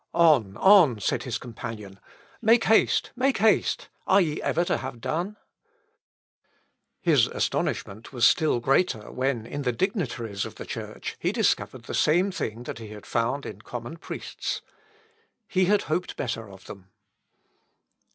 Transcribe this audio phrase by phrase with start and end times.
[0.15, 1.99] "On, on," said his companion;
[2.41, 5.37] "make haste, make haste; are ye ever to have done?"
[7.05, 7.05] Luth.
[7.05, 7.05] Op.
[7.05, 7.35] (W.) xix, von der Winkelmesse, Mathesius, 6.
[7.37, 11.93] His astonishment was still greater when, in the dignitaries of the Church, he discovered the
[11.93, 14.63] same thing that he had found in common priests.
[15.47, 16.89] He had hoped better of them.